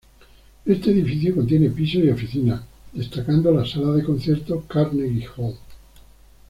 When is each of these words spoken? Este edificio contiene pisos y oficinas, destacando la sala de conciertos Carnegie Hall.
Este 0.65 0.89
edificio 0.89 1.35
contiene 1.35 1.69
pisos 1.69 2.01
y 2.03 2.09
oficinas, 2.09 2.63
destacando 2.91 3.51
la 3.51 3.67
sala 3.67 3.91
de 3.91 4.03
conciertos 4.03 4.65
Carnegie 4.67 5.27
Hall. 5.37 5.53